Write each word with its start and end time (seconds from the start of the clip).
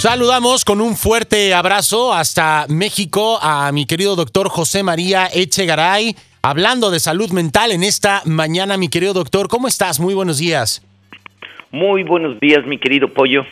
Saludamos 0.00 0.64
con 0.64 0.80
un 0.80 0.96
fuerte 0.96 1.52
abrazo 1.52 2.14
hasta 2.14 2.64
México 2.70 3.38
a 3.42 3.70
mi 3.70 3.84
querido 3.84 4.16
doctor 4.16 4.48
José 4.48 4.82
María 4.82 5.26
Echegaray, 5.26 6.16
hablando 6.40 6.90
de 6.90 6.98
salud 6.98 7.30
mental 7.32 7.70
en 7.70 7.82
esta 7.82 8.22
mañana, 8.24 8.78
mi 8.78 8.88
querido 8.88 9.12
doctor. 9.12 9.48
¿Cómo 9.48 9.68
estás? 9.68 10.00
Muy 10.00 10.14
buenos 10.14 10.38
días. 10.38 10.82
Muy 11.70 12.02
buenos 12.02 12.40
días, 12.40 12.64
mi 12.64 12.78
querido 12.78 13.08
Pollo. 13.08 13.44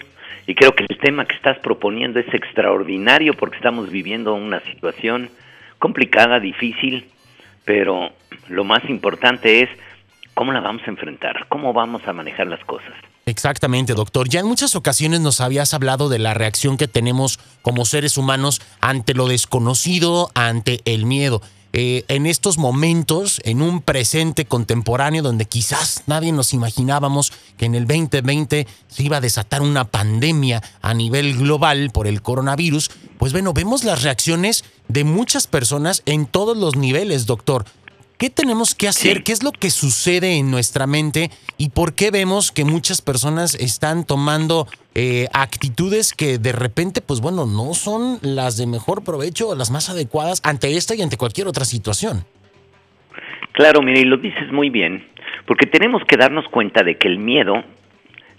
Y 0.46 0.54
creo 0.54 0.74
que 0.74 0.86
el 0.88 0.96
tema 0.96 1.26
que 1.26 1.36
estás 1.36 1.58
proponiendo 1.58 2.18
es 2.18 2.32
extraordinario 2.32 3.34
porque 3.34 3.56
estamos 3.56 3.90
viviendo 3.90 4.32
una 4.32 4.60
situación 4.60 5.28
complicada, 5.78 6.40
difícil, 6.40 7.04
pero 7.66 8.10
lo 8.48 8.64
más 8.64 8.88
importante 8.88 9.64
es 9.64 9.68
cómo 10.38 10.52
la 10.52 10.60
vamos 10.60 10.82
a 10.86 10.90
enfrentar, 10.90 11.48
cómo 11.48 11.72
vamos 11.72 12.06
a 12.06 12.12
manejar 12.12 12.46
las 12.46 12.64
cosas. 12.64 12.92
Exactamente, 13.26 13.94
doctor. 13.94 14.28
Ya 14.28 14.38
en 14.38 14.46
muchas 14.46 14.76
ocasiones 14.76 15.18
nos 15.18 15.40
habías 15.40 15.74
hablado 15.74 16.08
de 16.08 16.20
la 16.20 16.32
reacción 16.32 16.76
que 16.76 16.86
tenemos 16.86 17.40
como 17.60 17.84
seres 17.84 18.16
humanos 18.16 18.62
ante 18.80 19.14
lo 19.14 19.26
desconocido, 19.26 20.30
ante 20.34 20.80
el 20.84 21.06
miedo. 21.06 21.42
Eh, 21.72 22.04
en 22.06 22.26
estos 22.26 22.56
momentos, 22.56 23.40
en 23.42 23.60
un 23.60 23.82
presente 23.82 24.44
contemporáneo 24.44 25.24
donde 25.24 25.44
quizás 25.44 26.04
nadie 26.06 26.30
nos 26.30 26.54
imaginábamos 26.54 27.32
que 27.56 27.66
en 27.66 27.74
el 27.74 27.88
2020 27.88 28.68
se 28.86 29.02
iba 29.02 29.16
a 29.16 29.20
desatar 29.20 29.60
una 29.60 29.86
pandemia 29.86 30.62
a 30.82 30.94
nivel 30.94 31.36
global 31.36 31.90
por 31.92 32.06
el 32.06 32.22
coronavirus, 32.22 32.92
pues 33.18 33.32
bueno, 33.32 33.54
vemos 33.54 33.82
las 33.82 34.04
reacciones 34.04 34.64
de 34.86 35.02
muchas 35.02 35.48
personas 35.48 36.04
en 36.06 36.26
todos 36.26 36.56
los 36.56 36.76
niveles, 36.76 37.26
doctor. 37.26 37.64
¿Qué 38.18 38.30
tenemos 38.30 38.74
que 38.74 38.88
hacer? 38.88 39.22
¿Qué 39.22 39.30
es 39.30 39.44
lo 39.44 39.52
que 39.52 39.70
sucede 39.70 40.38
en 40.38 40.50
nuestra 40.50 40.88
mente? 40.88 41.30
¿Y 41.56 41.70
por 41.70 41.94
qué 41.94 42.10
vemos 42.10 42.50
que 42.50 42.64
muchas 42.64 43.00
personas 43.00 43.54
están 43.54 44.04
tomando 44.04 44.66
eh, 44.96 45.26
actitudes 45.32 46.14
que 46.14 46.38
de 46.38 46.50
repente, 46.50 47.00
pues 47.00 47.20
bueno, 47.20 47.46
no 47.46 47.74
son 47.74 48.18
las 48.22 48.56
de 48.56 48.66
mejor 48.66 49.04
provecho 49.04 49.50
o 49.50 49.54
las 49.54 49.70
más 49.70 49.88
adecuadas 49.88 50.40
ante 50.42 50.76
esta 50.76 50.96
y 50.96 51.02
ante 51.02 51.16
cualquier 51.16 51.46
otra 51.46 51.64
situación? 51.64 52.24
Claro, 53.52 53.82
mire, 53.82 54.00
y 54.00 54.04
lo 54.04 54.16
dices 54.16 54.50
muy 54.50 54.68
bien, 54.68 55.06
porque 55.46 55.66
tenemos 55.66 56.02
que 56.04 56.16
darnos 56.16 56.44
cuenta 56.48 56.82
de 56.82 56.98
que 56.98 57.06
el 57.06 57.20
miedo 57.20 57.62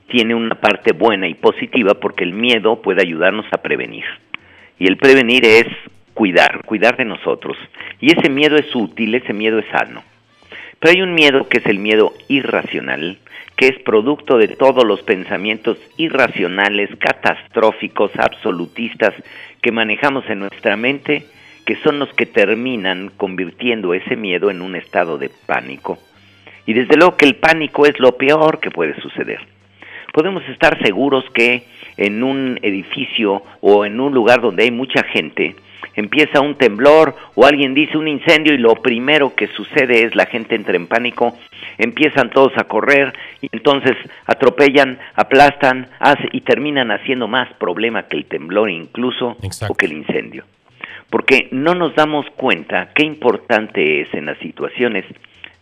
tiene 0.09 0.36
una 0.36 0.55
parte 0.55 0.91
buena 0.91 1.30
y 1.30 1.36
positiva 1.36 1.93
porque 1.93 2.25
el 2.25 2.33
miedo 2.33 2.81
puede 2.81 3.02
ayudarnos 3.02 3.45
a 3.53 3.59
prevenir. 3.59 4.03
Y 4.77 4.88
el 4.88 4.97
prevenir 4.97 5.45
es 5.45 5.67
cuidar, 6.20 6.66
cuidar 6.66 6.98
de 6.98 7.06
nosotros. 7.06 7.56
Y 8.02 8.12
ese 8.12 8.30
miedo 8.30 8.58
es 8.58 8.75
útil, 8.75 9.16
ese 9.16 9.31
miedo 9.31 9.58
es 9.58 9.66
sano. 9.67 10.03
Pero 10.78 10.92
hay 10.94 11.02
un 11.02 11.14
miedo 11.14 11.48
que 11.48 11.59
es 11.59 11.66
el 11.66 11.80
miedo 11.80 12.14
irracional, 12.28 13.20
que 13.56 13.67
es 13.67 13.80
producto 13.84 14.38
de 14.38 14.50
todos 14.50 14.84
los 14.84 15.02
pensamientos 15.02 15.78
irracionales, 15.95 16.89
catastróficos, 17.00 18.11
absolutistas 18.17 19.14
que 19.61 19.72
manejamos 19.72 20.30
en 20.30 20.39
nuestra 20.39 20.76
mente, 20.76 21.23
que 21.66 21.78
son 21.78 22.00
los 22.00 22.09
que 22.16 22.26
terminan 22.26 23.11
convirtiendo 23.16 23.94
ese 23.94 24.17
miedo 24.17 24.52
en 24.52 24.61
un 24.61 24.76
estado 24.76 25.17
de 25.17 25.31
pánico. 25.45 26.00
Y 26.66 26.73
desde 26.73 26.98
luego 26.98 27.16
que 27.16 27.28
el 27.28 27.38
pánico 27.38 27.86
es 27.86 27.98
lo 27.98 28.17
peor 28.17 28.59
que 28.59 28.72
puede 28.72 29.00
suceder. 29.00 29.39
Podemos 30.11 30.44
estar 30.50 30.83
seguros 30.83 31.23
que 31.33 31.64
en 31.95 32.23
un 32.23 32.59
edificio 32.61 33.42
o 33.61 33.86
en 33.86 34.02
un 34.02 34.14
lugar 34.14 34.42
donde 34.42 34.64
hay 34.64 34.72
mucha 34.72 35.04
gente, 35.04 35.56
empieza 35.95 36.41
un 36.41 36.55
temblor 36.55 37.16
o 37.35 37.45
alguien 37.45 37.73
dice 37.73 37.97
un 37.97 38.08
incendio 38.08 38.53
y 38.53 38.58
lo 38.58 38.75
primero 38.75 39.35
que 39.35 39.47
sucede 39.47 40.05
es 40.05 40.16
la 40.16 40.25
gente 40.25 40.55
entra 40.55 40.75
en 40.75 40.88
pánico, 40.88 41.38
empiezan 41.77 42.30
todos 42.30 42.54
a 42.58 42.65
correr 42.65 43.14
y 43.42 43.49
entonces 43.52 43.95
atropellan, 44.26 44.99
aplastan 45.15 45.87
hace, 45.99 46.30
y 46.31 46.42
terminan 46.42 46.92
haciendo 46.92 47.27
más 47.27 47.52
problema 47.54 48.04
que 48.04 48.17
el 48.17 48.26
temblor 48.26 48.70
incluso 48.70 49.37
o 49.67 49.76
que 49.76 49.86
el 49.86 49.93
incendio. 49.93 50.45
Porque 51.09 51.48
no 51.52 51.73
nos 51.73 51.95
damos 51.95 52.25
cuenta 52.36 52.89
qué 52.93 53.04
importante 53.04 54.02
es 54.02 54.14
en 54.14 54.27
las 54.27 54.37
situaciones 54.39 55.05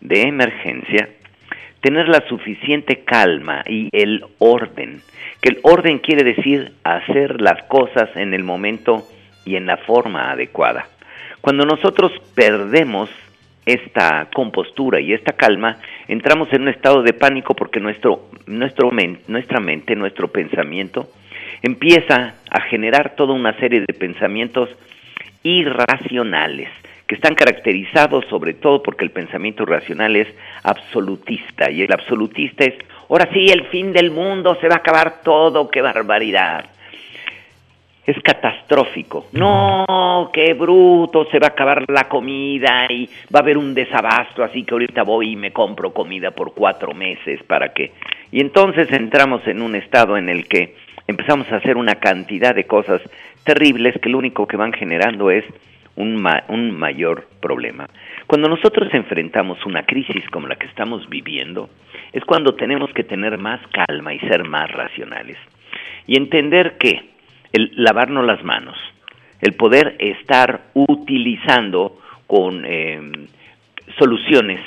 de 0.01 0.23
emergencia 0.23 1.09
tener 1.81 2.09
la 2.09 2.27
suficiente 2.27 3.03
calma 3.05 3.63
y 3.67 3.89
el 3.91 4.25
orden, 4.39 5.01
que 5.41 5.49
el 5.49 5.59
orden 5.63 5.99
quiere 5.99 6.23
decir 6.23 6.73
hacer 6.83 7.39
las 7.39 7.63
cosas 7.63 8.09
en 8.15 8.33
el 8.33 8.43
momento 8.43 9.05
y 9.47 9.55
en 9.55 9.65
la 9.65 9.77
forma 9.77 10.31
adecuada. 10.31 10.87
Cuando 11.39 11.65
nosotros 11.65 12.11
perdemos 12.35 13.09
esta 13.65 14.27
compostura 14.33 14.99
y 14.99 15.13
esta 15.13 15.33
calma, 15.33 15.77
entramos 16.07 16.51
en 16.51 16.63
un 16.63 16.67
estado 16.67 17.01
de 17.01 17.13
pánico 17.13 17.53
porque 17.53 17.79
nuestro, 17.79 18.29
nuestro 18.45 18.91
nuestra 19.27 19.59
mente, 19.59 19.95
nuestro 19.95 20.27
pensamiento, 20.27 21.07
empieza 21.61 22.35
a 22.49 22.61
generar 22.61 23.15
toda 23.15 23.33
una 23.33 23.57
serie 23.57 23.81
de 23.81 23.93
pensamientos 23.93 24.69
irracionales, 25.43 26.69
que 27.07 27.15
están 27.15 27.35
caracterizados 27.35 28.25
sobre 28.29 28.53
todo 28.53 28.83
porque 28.83 29.05
el 29.05 29.11
pensamiento 29.11 29.63
irracional 29.63 30.17
es 30.17 30.27
absolutista, 30.63 31.71
y 31.71 31.83
el 31.83 31.93
absolutista 31.93 32.65
es, 32.65 32.75
ahora 33.09 33.29
sí, 33.31 33.47
el 33.49 33.65
fin 33.67 33.93
del 33.93 34.11
mundo, 34.11 34.57
se 34.59 34.67
va 34.67 34.75
a 34.75 34.79
acabar 34.79 35.21
todo, 35.23 35.69
qué 35.69 35.81
barbaridad 35.81 36.65
es 38.07 38.17
catastrófico. 38.23 39.27
No, 39.33 40.31
qué 40.33 40.53
bruto, 40.53 41.25
se 41.29 41.39
va 41.39 41.47
a 41.47 41.49
acabar 41.49 41.83
la 41.89 42.07
comida 42.07 42.87
y 42.89 43.09
va 43.33 43.39
a 43.39 43.43
haber 43.43 43.57
un 43.57 43.73
desabasto, 43.73 44.45
así 44.45 44.63
que 44.63 44.73
ahorita 44.73 45.03
voy 45.03 45.33
y 45.33 45.35
me 45.35 45.51
compro 45.51 45.91
comida 45.91 46.31
por 46.31 46.53
cuatro 46.53 46.93
meses 46.93 47.43
para 47.43 47.73
que... 47.73 47.91
Y 48.31 48.39
entonces 48.39 48.89
entramos 48.93 49.45
en 49.45 49.61
un 49.61 49.75
estado 49.75 50.17
en 50.17 50.29
el 50.29 50.47
que 50.47 50.73
empezamos 51.05 51.51
a 51.51 51.57
hacer 51.57 51.75
una 51.75 51.95
cantidad 51.95 52.55
de 52.55 52.65
cosas 52.65 53.01
terribles 53.43 53.99
que 54.01 54.09
lo 54.09 54.19
único 54.19 54.47
que 54.47 54.55
van 54.55 54.71
generando 54.71 55.29
es 55.29 55.43
un, 55.97 56.25
un 56.47 56.71
mayor 56.71 57.27
problema. 57.41 57.89
Cuando 58.25 58.47
nosotros 58.47 58.87
enfrentamos 58.93 59.65
una 59.65 59.83
crisis 59.83 60.23
como 60.31 60.47
la 60.47 60.55
que 60.55 60.67
estamos 60.67 61.09
viviendo, 61.09 61.69
es 62.13 62.23
cuando 62.23 62.55
tenemos 62.55 62.89
que 62.93 63.03
tener 63.03 63.37
más 63.37 63.59
calma 63.67 64.13
y 64.13 64.19
ser 64.19 64.47
más 64.47 64.71
racionales. 64.71 65.37
Y 66.05 66.17
entender 66.17 66.77
que 66.77 67.16
el 67.53 67.71
lavarnos 67.75 68.25
las 68.25 68.43
manos, 68.43 68.77
el 69.41 69.53
poder 69.53 69.95
estar 69.99 70.61
utilizando 70.73 71.99
con 72.25 72.63
eh, 72.65 72.99
soluciones 73.97 74.59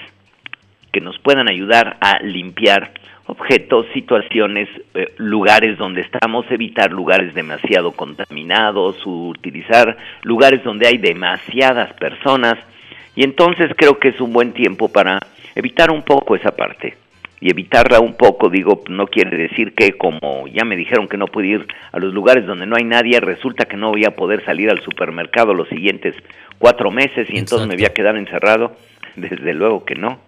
que 0.92 1.00
nos 1.00 1.19
puedan 1.19 1.48
ayudar 1.48 1.96
a 2.00 2.20
limpiar 2.22 2.92
objetos, 3.26 3.86
situaciones, 3.94 4.69
eh, 4.94 5.12
lugares 5.19 5.78
donde 5.78 6.00
estamos, 6.00 6.46
evitar 6.50 6.90
lugares 6.90 7.32
demasiado 7.34 7.92
contaminados, 7.92 8.96
utilizar 9.04 9.96
lugares 10.22 10.64
donde 10.64 10.88
hay 10.88 10.98
demasiadas 10.98 11.92
personas. 11.94 12.54
Y 13.14 13.22
entonces 13.22 13.70
creo 13.76 13.98
que 13.98 14.08
es 14.08 14.20
un 14.20 14.32
buen 14.32 14.52
tiempo 14.52 14.88
para 14.88 15.20
evitar 15.54 15.90
un 15.90 16.02
poco 16.02 16.34
esa 16.34 16.50
parte 16.56 16.96
y 17.40 17.50
evitarla 17.50 18.00
un 18.00 18.14
poco, 18.14 18.50
digo, 18.50 18.82
no 18.88 19.06
quiere 19.06 19.36
decir 19.36 19.74
que 19.74 19.92
como 19.92 20.46
ya 20.48 20.64
me 20.64 20.76
dijeron 20.76 21.08
que 21.08 21.16
no 21.16 21.26
puedo 21.26 21.46
ir 21.46 21.66
a 21.90 21.98
los 21.98 22.12
lugares 22.12 22.46
donde 22.46 22.66
no 22.66 22.76
hay 22.76 22.84
nadie, 22.84 23.18
resulta 23.20 23.64
que 23.64 23.76
no 23.76 23.90
voy 23.90 24.04
a 24.04 24.14
poder 24.14 24.44
salir 24.44 24.70
al 24.70 24.82
supermercado 24.82 25.54
los 25.54 25.68
siguientes 25.68 26.14
cuatro 26.58 26.90
meses 26.90 27.28
y 27.30 27.38
entonces 27.38 27.66
me 27.66 27.76
voy 27.76 27.86
a 27.86 27.94
quedar 27.94 28.16
encerrado. 28.16 28.76
Desde 29.16 29.54
luego 29.54 29.84
que 29.84 29.96
no. 29.96 30.20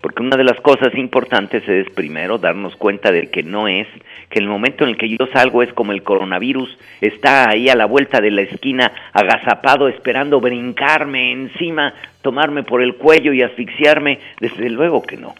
Porque 0.00 0.22
una 0.22 0.36
de 0.36 0.44
las 0.44 0.60
cosas 0.60 0.94
importantes 0.94 1.68
es 1.68 1.90
primero 1.90 2.38
darnos 2.38 2.76
cuenta 2.76 3.10
de 3.10 3.30
que 3.30 3.42
no 3.42 3.66
es, 3.66 3.88
que 4.30 4.38
el 4.38 4.46
momento 4.46 4.84
en 4.84 4.90
el 4.90 4.96
que 4.96 5.08
yo 5.08 5.26
salgo 5.32 5.60
es 5.62 5.72
como 5.72 5.90
el 5.90 6.04
coronavirus, 6.04 6.78
está 7.00 7.50
ahí 7.50 7.68
a 7.68 7.74
la 7.74 7.86
vuelta 7.86 8.20
de 8.20 8.30
la 8.30 8.42
esquina, 8.42 8.92
agazapado, 9.12 9.88
esperando 9.88 10.40
brincarme 10.40 11.32
encima, 11.32 11.94
tomarme 12.22 12.62
por 12.62 12.80
el 12.80 12.94
cuello 12.94 13.32
y 13.32 13.42
asfixiarme. 13.42 14.20
Desde 14.40 14.70
luego 14.70 15.02
que 15.02 15.16
no. 15.16 15.34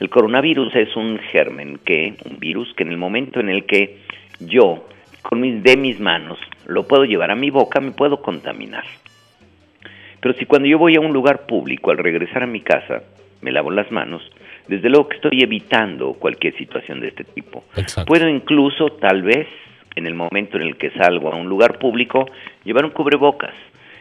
El 0.00 0.08
coronavirus 0.08 0.74
es 0.76 0.96
un 0.96 1.18
germen, 1.18 1.78
que, 1.84 2.14
un 2.24 2.38
virus 2.38 2.72
que 2.74 2.84
en 2.84 2.90
el 2.90 2.96
momento 2.96 3.38
en 3.38 3.50
el 3.50 3.66
que 3.66 3.98
yo, 4.40 4.86
con 5.20 5.40
mis, 5.40 5.62
de 5.62 5.76
mis 5.76 6.00
manos, 6.00 6.38
lo 6.66 6.88
puedo 6.88 7.04
llevar 7.04 7.30
a 7.30 7.34
mi 7.34 7.50
boca, 7.50 7.80
me 7.80 7.92
puedo 7.92 8.22
contaminar. 8.22 8.84
Pero 10.20 10.34
si 10.34 10.46
cuando 10.46 10.68
yo 10.68 10.78
voy 10.78 10.96
a 10.96 11.00
un 11.00 11.12
lugar 11.12 11.46
público, 11.46 11.90
al 11.90 11.98
regresar 11.98 12.42
a 12.42 12.46
mi 12.46 12.60
casa, 12.60 13.02
me 13.42 13.52
lavo 13.52 13.70
las 13.70 13.90
manos, 13.90 14.22
desde 14.68 14.88
luego 14.88 15.08
que 15.08 15.16
estoy 15.16 15.42
evitando 15.42 16.14
cualquier 16.14 16.56
situación 16.56 17.00
de 17.00 17.08
este 17.08 17.24
tipo. 17.24 17.64
Puedo 18.06 18.28
incluso, 18.28 18.92
tal 18.92 19.22
vez, 19.22 19.48
en 19.96 20.06
el 20.06 20.14
momento 20.14 20.56
en 20.56 20.62
el 20.62 20.76
que 20.76 20.90
salgo 20.92 21.32
a 21.32 21.36
un 21.36 21.48
lugar 21.48 21.78
público, 21.78 22.26
llevar 22.64 22.86
un 22.86 22.92
cubrebocas. 22.92 23.54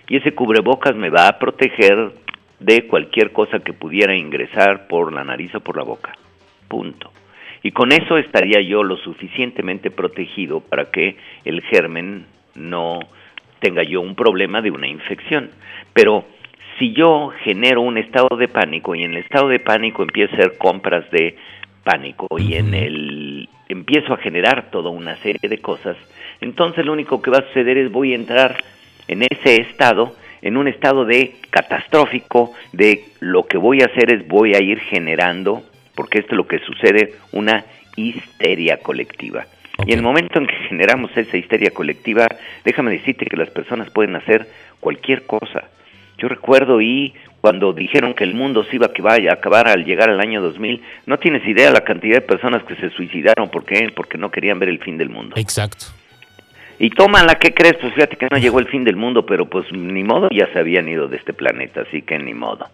Y 0.08 0.18
ese 0.18 0.34
cubrebocas 0.34 0.96
me 0.96 1.10
va 1.10 1.28
a 1.28 1.40
proteger 1.40 2.12
de 2.60 2.88
cualquier 2.88 3.32
cosa 3.32 3.60
que 3.60 3.74
pudiera 3.74 4.16
ingresar 4.16 4.88
por 4.88 5.14
la 5.14 5.24
nariz 5.24 5.54
o 5.56 5.62
por 5.62 5.78
la 5.78 5.84
boca. 5.84 6.14
Punto. 6.68 7.12
Y 7.64 7.72
con 7.72 7.92
eso 7.92 8.18
estaría 8.18 8.62
yo 8.62 8.84
lo 8.84 8.98
suficientemente 8.98 9.92
protegido 9.92 10.62
para 10.62 10.92
que 10.92 11.18
el 11.44 11.62
germen 11.62 12.26
no 12.56 13.00
tenga 13.60 13.84
yo 13.84 14.02
un 14.02 14.16
problema 14.16 14.62
de 14.62 14.72
una 14.72 14.88
infección. 14.88 15.50
Pero 15.94 16.26
si 16.78 16.94
yo 16.94 17.32
genero 17.44 17.82
un 17.82 17.98
estado 17.98 18.38
de 18.38 18.48
pánico 18.48 18.96
y 18.96 19.04
en 19.04 19.12
el 19.12 19.24
estado 19.24 19.50
de 19.50 19.60
pánico 19.60 20.04
empiezo 20.04 20.34
a 20.34 20.38
hacer 20.38 20.58
compras 20.58 21.10
de 21.12 21.36
pánico 21.84 22.28
y 22.38 22.56
en 22.56 22.74
el 22.74 23.50
empiezo 23.68 24.14
a 24.14 24.18
generar 24.18 24.72
toda 24.72 24.90
una 24.90 25.16
serie 25.18 25.48
de 25.48 25.58
cosas, 25.60 25.98
entonces 26.42 26.86
lo 26.86 26.94
único 26.94 27.22
que 27.22 27.32
va 27.32 27.40
a 27.40 27.48
suceder 27.48 27.78
es 27.78 27.92
voy 27.92 28.14
a 28.14 28.16
entrar 28.16 28.64
en 29.08 29.24
ese 29.24 29.62
estado, 29.62 30.16
en 30.42 30.58
un 30.58 30.68
estado 30.68 31.06
de 31.06 31.36
catastrófico, 31.50 32.54
de 32.72 33.06
lo 33.20 33.46
que 33.46 33.58
voy 33.58 33.82
a 33.82 33.86
hacer 33.86 34.14
es 34.14 34.28
voy 34.28 34.56
a 34.56 34.62
ir 34.62 34.80
generando, 34.80 35.64
porque 35.96 36.20
esto 36.20 36.32
es 36.32 36.38
lo 36.38 36.48
que 36.48 36.60
sucede, 36.60 37.14
una 37.32 37.66
histeria 37.96 38.78
colectiva. 38.78 39.46
Y 39.86 39.94
en 39.94 40.00
el 40.00 40.04
momento 40.04 40.40
en 40.40 40.48
que 40.48 40.56
generamos 40.68 41.16
esa 41.16 41.38
histeria 41.38 41.72
colectiva, 41.72 42.28
déjame 42.66 42.92
decirte 42.92 43.26
que 43.26 43.38
las 43.38 43.50
personas 43.50 43.90
pueden 43.90 44.16
hacer 44.16 44.48
cualquier 44.80 45.26
cosa. 45.26 45.64
Yo 46.18 46.28
recuerdo 46.28 46.82
y 46.82 47.14
cuando 47.40 47.72
dijeron 47.72 48.14
que 48.14 48.26
el 48.26 48.34
mundo 48.34 48.66
se 48.66 48.76
iba 48.76 48.88
a 48.88 49.34
acabar 49.34 49.70
al 49.70 49.86
llegar 49.86 50.10
al 50.10 50.20
año 50.20 50.42
2000, 50.42 50.82
no 51.06 51.18
tienes 51.18 51.48
idea 51.48 51.72
la 51.72 51.86
cantidad 51.86 52.16
de 52.16 52.22
personas 52.22 52.64
que 52.64 52.76
se 52.76 52.90
suicidaron, 52.90 53.50
¿por 53.50 53.64
qué? 53.64 53.90
Porque 53.96 54.18
no 54.18 54.30
querían 54.30 54.60
ver 54.60 54.70
el 54.70 54.80
fin 54.80 54.98
del 54.98 55.10
mundo. 55.10 55.36
Exacto. 55.38 55.86
Y 56.80 56.90
toma 56.92 57.24
la 57.24 57.36
que 57.36 57.54
crees? 57.54 57.76
Pues 57.76 57.94
fíjate 57.94 58.16
que 58.16 58.28
no 58.32 58.38
llegó 58.38 58.60
el 58.60 58.68
fin 58.68 58.86
del 58.86 58.96
mundo, 58.96 59.26
pero 59.26 59.46
pues 59.46 59.70
ni 59.74 60.04
modo, 60.04 60.30
ya 60.32 60.48
se 60.54 60.60
habían 60.60 60.88
ido 60.88 61.10
de 61.10 61.18
este 61.18 61.34
planeta, 61.34 61.82
así 61.82 62.02
que 62.02 62.18
ni 62.18 62.34
modo. 62.34 62.68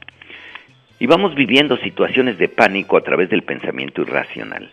Y 0.99 1.07
vamos 1.07 1.33
viviendo 1.33 1.75
situaciones 1.77 2.37
de 2.37 2.47
pánico 2.47 2.97
a 2.97 3.01
través 3.01 3.29
del 3.29 3.41
pensamiento 3.41 4.03
irracional. 4.03 4.69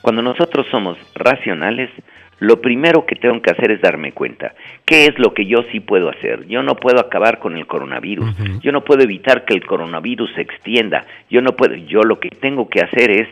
Cuando 0.00 0.22
nosotros 0.22 0.66
somos 0.70 0.96
racionales, 1.14 1.90
lo 2.38 2.62
primero 2.62 3.04
que 3.04 3.16
tengo 3.16 3.42
que 3.42 3.50
hacer 3.50 3.70
es 3.70 3.82
darme 3.82 4.12
cuenta, 4.12 4.54
¿qué 4.86 5.04
es 5.04 5.18
lo 5.18 5.34
que 5.34 5.44
yo 5.44 5.58
sí 5.70 5.80
puedo 5.80 6.08
hacer? 6.08 6.46
Yo 6.48 6.62
no 6.62 6.74
puedo 6.74 6.98
acabar 6.98 7.38
con 7.38 7.56
el 7.58 7.66
coronavirus, 7.66 8.34
yo 8.62 8.72
no 8.72 8.82
puedo 8.82 9.02
evitar 9.02 9.44
que 9.44 9.52
el 9.52 9.66
coronavirus 9.66 10.32
se 10.34 10.40
extienda, 10.40 11.04
yo 11.28 11.42
no 11.42 11.52
puedo, 11.52 11.74
yo 11.74 12.02
lo 12.02 12.18
que 12.18 12.30
tengo 12.30 12.70
que 12.70 12.80
hacer 12.80 13.10
es 13.10 13.28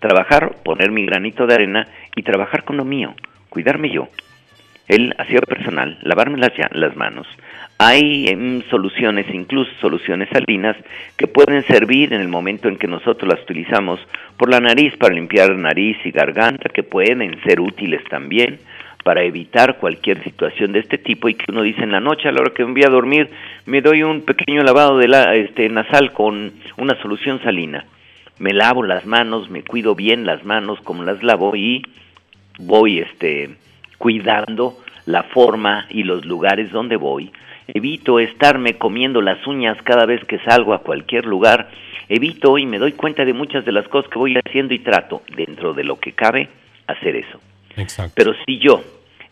trabajar, 0.00 0.56
poner 0.64 0.90
mi 0.90 1.04
granito 1.04 1.46
de 1.46 1.54
arena 1.54 1.86
y 2.16 2.22
trabajar 2.22 2.64
con 2.64 2.78
lo 2.78 2.84
mío, 2.86 3.14
cuidarme 3.50 3.90
yo. 3.90 4.08
El 4.88 5.14
aseo 5.18 5.40
personal, 5.40 5.98
lavarme 6.02 6.38
las, 6.38 6.52
las 6.72 6.94
manos, 6.96 7.26
hay 7.78 8.28
em, 8.28 8.62
soluciones, 8.70 9.26
incluso 9.34 9.70
soluciones 9.80 10.28
salinas, 10.30 10.76
que 11.16 11.26
pueden 11.26 11.62
servir 11.64 12.12
en 12.12 12.20
el 12.20 12.28
momento 12.28 12.68
en 12.68 12.76
que 12.76 12.86
nosotros 12.86 13.28
las 13.28 13.42
utilizamos 13.42 14.00
por 14.36 14.48
la 14.48 14.60
nariz 14.60 14.96
para 14.96 15.14
limpiar 15.14 15.54
nariz 15.56 15.98
y 16.04 16.10
garganta, 16.10 16.68
que 16.68 16.82
pueden 16.82 17.40
ser 17.42 17.60
útiles 17.60 18.02
también 18.04 18.60
para 19.06 19.22
evitar 19.22 19.76
cualquier 19.76 20.22
situación 20.24 20.72
de 20.72 20.80
este 20.80 20.98
tipo 20.98 21.28
y 21.28 21.34
que 21.34 21.44
uno 21.52 21.62
dice 21.62 21.82
en 21.84 21.92
la 21.92 22.00
noche 22.00 22.28
a 22.28 22.32
la 22.32 22.40
hora 22.40 22.52
que 22.52 22.64
me 22.64 22.72
voy 22.72 22.82
a 22.82 22.88
dormir 22.88 23.30
me 23.64 23.80
doy 23.80 24.02
un 24.02 24.22
pequeño 24.22 24.64
lavado 24.64 24.98
de 24.98 25.06
la, 25.06 25.34
este, 25.36 25.68
nasal 25.68 26.12
con 26.12 26.52
una 26.76 27.00
solución 27.00 27.40
salina. 27.42 27.84
Me 28.38 28.52
lavo 28.52 28.82
las 28.82 29.06
manos, 29.06 29.48
me 29.48 29.62
cuido 29.62 29.94
bien 29.94 30.26
las 30.26 30.44
manos 30.44 30.80
como 30.80 31.04
las 31.04 31.22
lavo 31.22 31.54
y 31.54 31.82
voy 32.58 32.98
este, 32.98 33.50
cuidando 33.98 34.78
la 35.06 35.22
forma 35.22 35.86
y 35.90 36.02
los 36.02 36.24
lugares 36.24 36.70
donde 36.70 36.96
voy. 36.96 37.32
Evito 37.68 38.20
estarme 38.20 38.78
comiendo 38.78 39.20
las 39.20 39.44
uñas 39.46 39.80
cada 39.82 40.06
vez 40.06 40.24
que 40.24 40.38
salgo 40.40 40.74
a 40.74 40.80
cualquier 40.82 41.26
lugar, 41.26 41.70
evito 42.08 42.58
y 42.58 42.66
me 42.66 42.78
doy 42.78 42.92
cuenta 42.92 43.24
de 43.24 43.32
muchas 43.32 43.64
de 43.64 43.72
las 43.72 43.88
cosas 43.88 44.10
que 44.10 44.18
voy 44.18 44.36
haciendo 44.44 44.74
y 44.74 44.78
trato, 44.78 45.22
dentro 45.34 45.74
de 45.74 45.84
lo 45.84 45.98
que 45.98 46.12
cabe, 46.12 46.48
hacer 46.86 47.16
eso. 47.16 47.40
Pero 48.14 48.34
si 48.46 48.58
yo 48.58 48.82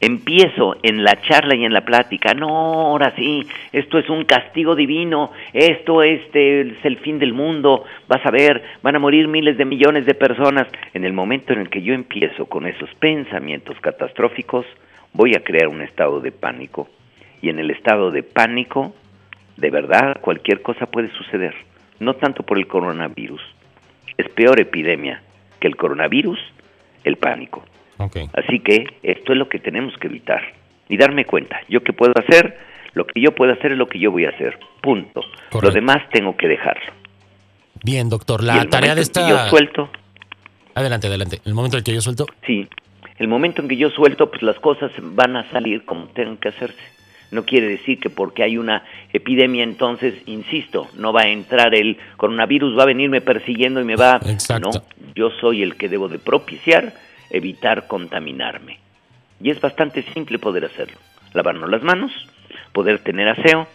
empiezo 0.04 0.76
en 0.82 1.02
la 1.02 1.20
charla 1.22 1.54
y 1.54 1.64
en 1.64 1.72
la 1.72 1.84
plática, 1.84 2.34
no, 2.34 2.48
ahora 2.48 3.14
sí, 3.16 3.46
esto 3.72 3.98
es 3.98 4.08
un 4.10 4.24
castigo 4.24 4.74
divino, 4.74 5.32
esto 5.52 6.02
este, 6.02 6.60
es 6.60 6.84
el 6.84 6.98
fin 6.98 7.18
del 7.18 7.32
mundo, 7.32 7.84
vas 8.06 8.24
a 8.26 8.30
ver, 8.30 8.62
van 8.82 8.96
a 8.96 8.98
morir 8.98 9.28
miles 9.28 9.56
de 9.56 9.64
millones 9.64 10.06
de 10.06 10.14
personas. 10.14 10.66
En 10.92 11.04
el 11.04 11.12
momento 11.12 11.52
en 11.52 11.60
el 11.60 11.70
que 11.70 11.82
yo 11.82 11.94
empiezo 11.94 12.46
con 12.46 12.66
esos 12.66 12.92
pensamientos 12.96 13.78
catastróficos, 13.80 14.66
voy 15.12 15.34
a 15.34 15.42
crear 15.42 15.68
un 15.68 15.80
estado 15.80 16.20
de 16.20 16.32
pánico 16.32 16.88
y 17.40 17.48
en 17.48 17.58
el 17.58 17.70
estado 17.70 18.10
de 18.10 18.22
pánico, 18.22 18.94
de 19.56 19.70
verdad 19.70 20.20
cualquier 20.20 20.62
cosa 20.62 20.86
puede 20.86 21.10
suceder, 21.12 21.54
no 22.00 22.14
tanto 22.14 22.42
por 22.42 22.58
el 22.58 22.66
coronavirus. 22.66 23.42
Es 24.16 24.28
peor 24.30 24.60
epidemia 24.60 25.22
que 25.60 25.68
el 25.68 25.76
coronavirus, 25.76 26.38
el 27.04 27.16
pánico. 27.16 27.64
Así 27.98 28.60
que 28.60 28.86
esto 29.02 29.32
es 29.32 29.38
lo 29.38 29.48
que 29.48 29.58
tenemos 29.58 29.96
que 29.98 30.08
evitar 30.08 30.42
y 30.88 30.96
darme 30.96 31.24
cuenta, 31.24 31.60
yo 31.68 31.82
qué 31.82 31.92
puedo 31.92 32.12
hacer, 32.16 32.58
lo 32.92 33.06
que 33.06 33.20
yo 33.20 33.34
puedo 33.34 33.52
hacer 33.52 33.72
es 33.72 33.78
lo 33.78 33.88
que 33.88 33.98
yo 33.98 34.10
voy 34.10 34.26
a 34.26 34.30
hacer, 34.30 34.58
punto. 34.80 35.22
Lo 35.60 35.70
demás 35.70 35.98
tengo 36.12 36.36
que 36.36 36.48
dejarlo. 36.48 36.92
Bien, 37.82 38.08
doctor, 38.08 38.42
la 38.42 38.64
tarea 38.66 38.94
de 38.94 39.02
esta... 39.02 39.28
yo 39.28 39.38
suelto... 39.48 39.90
Adelante, 40.74 41.06
adelante. 41.06 41.40
¿El 41.44 41.54
momento 41.54 41.78
en 41.78 41.84
que 41.84 41.94
yo 41.94 42.00
suelto? 42.00 42.26
Sí, 42.46 42.68
el 43.18 43.28
momento 43.28 43.62
en 43.62 43.68
que 43.68 43.76
yo 43.76 43.90
suelto, 43.90 44.30
pues 44.30 44.42
las 44.42 44.58
cosas 44.58 44.90
van 44.98 45.36
a 45.36 45.48
salir 45.50 45.84
como 45.84 46.06
tengan 46.08 46.36
que 46.36 46.48
hacerse. 46.48 46.82
No 47.30 47.44
quiere 47.44 47.68
decir 47.68 47.98
que 48.00 48.10
porque 48.10 48.42
hay 48.42 48.58
una 48.58 48.84
epidemia 49.12 49.62
entonces, 49.64 50.14
insisto, 50.26 50.88
no 50.96 51.12
va 51.12 51.22
a 51.22 51.28
entrar 51.28 51.74
el 51.74 51.98
coronavirus, 52.16 52.78
va 52.78 52.82
a 52.82 52.86
venirme 52.86 53.20
persiguiendo 53.20 53.80
y 53.80 53.84
me 53.84 53.96
va... 53.96 54.20
Exacto. 54.26 54.70
No, 54.72 54.82
yo 55.14 55.30
soy 55.40 55.62
el 55.62 55.76
que 55.76 55.88
debo 55.88 56.08
de 56.08 56.18
propiciar 56.18 56.94
evitar 57.30 57.86
contaminarme. 57.86 58.78
Y 59.40 59.50
es 59.50 59.60
bastante 59.60 60.02
simple 60.14 60.38
poder 60.38 60.64
hacerlo. 60.64 60.96
Lavarnos 61.32 61.68
las 61.70 61.82
manos, 61.82 62.12
poder 62.72 63.00
tener 63.00 63.28
aseo, 63.28 63.66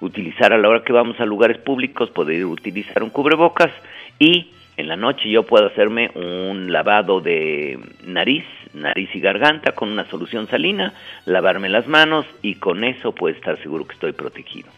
utilizar 0.00 0.52
a 0.52 0.58
la 0.58 0.68
hora 0.68 0.82
que 0.84 0.92
vamos 0.92 1.18
a 1.20 1.24
lugares 1.24 1.58
públicos, 1.58 2.10
poder 2.10 2.44
utilizar 2.44 3.02
un 3.02 3.10
cubrebocas 3.10 3.70
y 4.18 4.50
en 4.76 4.88
la 4.88 4.96
noche 4.96 5.30
yo 5.30 5.44
puedo 5.44 5.66
hacerme 5.66 6.10
un 6.14 6.72
lavado 6.72 7.20
de 7.20 7.78
nariz, 8.04 8.44
nariz 8.72 9.08
y 9.14 9.20
garganta 9.20 9.72
con 9.72 9.88
una 9.88 10.04
solución 10.10 10.48
salina, 10.48 10.92
lavarme 11.26 11.68
las 11.68 11.86
manos 11.86 12.26
y 12.42 12.56
con 12.56 12.82
eso 12.82 13.12
puedo 13.12 13.34
estar 13.34 13.60
seguro 13.62 13.86
que 13.86 13.94
estoy 13.94 14.12
protegido. 14.12 14.68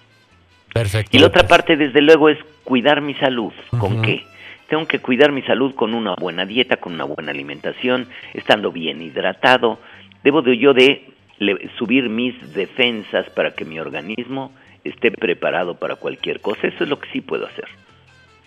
Perfecto. 0.72 1.16
Y 1.16 1.20
la 1.20 1.28
otra 1.28 1.48
parte, 1.48 1.76
desde 1.76 2.02
luego, 2.02 2.28
es 2.28 2.38
cuidar 2.64 3.00
mi 3.00 3.14
salud. 3.14 3.52
¿Con 3.78 4.02
qué? 4.02 4.22
Tengo 4.68 4.86
que 4.86 4.98
cuidar 4.98 5.30
mi 5.30 5.42
salud 5.42 5.74
con 5.74 5.94
una 5.94 6.14
buena 6.14 6.44
dieta, 6.44 6.76
con 6.76 6.94
una 6.94 7.04
buena 7.04 7.30
alimentación, 7.30 8.08
estando 8.34 8.72
bien 8.72 9.00
hidratado. 9.00 9.78
Debo 10.24 10.42
de 10.42 10.58
yo 10.58 10.74
de 10.74 11.12
subir 11.78 12.08
mis 12.08 12.52
defensas 12.52 13.28
para 13.30 13.52
que 13.52 13.64
mi 13.64 13.78
organismo 13.78 14.52
esté 14.82 15.10
preparado 15.10 15.76
para 15.78 15.96
cualquier 15.96 16.40
cosa. 16.40 16.66
Eso 16.66 16.84
es 16.84 16.90
lo 16.90 16.98
que 16.98 17.08
sí 17.10 17.20
puedo 17.20 17.46
hacer. 17.46 17.68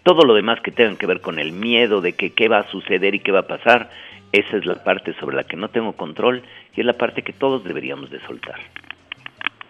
Todo 0.04 0.24
lo 0.24 0.34
demás 0.34 0.60
que 0.62 0.72
tenga 0.72 0.98
que 0.98 1.06
ver 1.06 1.22
con 1.22 1.40
el 1.40 1.52
miedo 1.52 2.02
de 2.02 2.14
que 2.14 2.32
qué 2.32 2.48
va 2.48 2.60
a 2.60 2.72
suceder 2.72 3.16
y 3.16 3.20
qué 3.20 3.32
va 3.32 3.40
a 3.40 3.48
pasar, 3.48 3.90
esa 4.32 4.58
es 4.58 4.66
la 4.66 4.84
parte 4.84 5.14
sobre 5.20 5.36
la 5.36 5.44
que 5.44 5.58
no 5.58 5.70
tengo 5.70 5.94
control 5.94 6.44
y 6.76 6.80
es 6.82 6.86
la 6.86 6.94
parte 6.94 7.22
que 7.22 7.34
todos 7.34 7.64
deberíamos 7.64 8.10
de 8.10 8.20
soltar. 8.22 8.60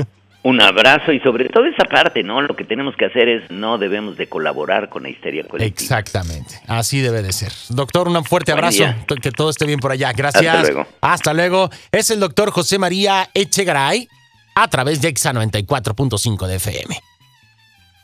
un 0.42 0.60
abrazo 0.60 1.12
y 1.12 1.20
sobre 1.20 1.48
todo 1.48 1.64
esa 1.64 1.84
parte, 1.84 2.22
¿no? 2.22 2.42
Lo 2.42 2.54
que 2.54 2.64
tenemos 2.64 2.94
que 2.94 3.06
hacer 3.06 3.30
es 3.30 3.50
no 3.50 3.78
debemos 3.78 4.18
de 4.18 4.26
colaborar 4.26 4.90
con 4.90 5.04
la 5.04 5.08
histeria 5.08 5.44
colectiva. 5.44 5.82
Exactamente, 5.82 6.60
así 6.66 7.00
debe 7.00 7.22
de 7.22 7.32
ser. 7.32 7.52
Doctor, 7.70 8.06
un 8.06 8.22
fuerte 8.22 8.52
abrazo, 8.52 8.84
que 9.22 9.30
todo 9.30 9.48
esté 9.48 9.64
bien 9.64 9.80
por 9.80 9.92
allá. 9.92 10.12
Gracias. 10.12 10.44
Hasta 10.44 10.72
luego. 10.72 10.86
Hasta 11.00 11.32
luego. 11.32 11.70
Es 11.90 12.10
el 12.10 12.20
doctor 12.20 12.50
José 12.50 12.78
María 12.78 13.30
Echegaray 13.32 14.10
a 14.62 14.68
través 14.68 15.00
de 15.00 15.08
EXA 15.08 15.32
94.5 15.32 16.46
de 16.46 16.56
FM. 16.56 17.02